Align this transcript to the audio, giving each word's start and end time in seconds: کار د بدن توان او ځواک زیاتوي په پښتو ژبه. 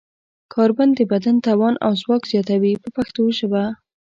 کار 0.53 0.69
د 0.97 0.99
بدن 1.11 1.35
توان 1.45 1.73
او 1.85 1.91
ځواک 2.01 2.21
زیاتوي 2.31 2.73
په 2.83 2.89
پښتو 2.95 3.21
ژبه. 3.37 3.63